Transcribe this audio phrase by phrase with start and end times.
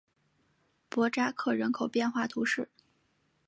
[0.89, 2.71] 博扎克人口变化图示